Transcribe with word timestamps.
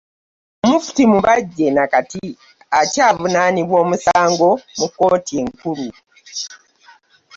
Mufuti 0.67 1.03
Mubajje 1.11 1.67
na 1.75 1.83
kati 1.93 2.23
akyavunaanibwa 2.81 3.75
omusango 3.83 4.49
mu 4.77 4.87
kkooti 4.89 5.33
enkulu. 5.41 5.89